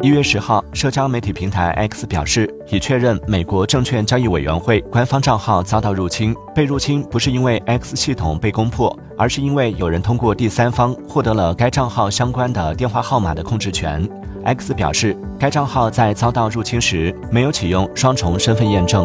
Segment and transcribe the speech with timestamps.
[0.00, 6.32] 一月十号社交媒体平台 x 表示已确认美国证券交易委员会官方账号遭到入侵。
[6.54, 14.08] 被入侵不是因为 x 系统被攻破而是因为有人通过第三方获得了该账号相关的电话号码的控制权。
[14.44, 19.04] X 表示该账号在遭到入侵时没有启用双重身份验证。